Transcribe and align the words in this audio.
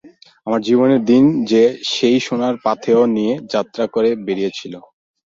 আমার 0.47 0.61
জীবনের 0.61 1.01
দিন 1.05 1.23
যে 1.51 1.63
সেই 1.91 2.17
সোনার 2.19 2.55
পাথেয় 2.65 3.01
নিয়ে 3.15 3.33
যাত্রা 3.53 3.83
করে 3.87 4.09
বেরিয়েছিল। 4.25 4.73